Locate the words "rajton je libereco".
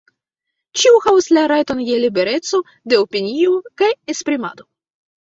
1.51-2.61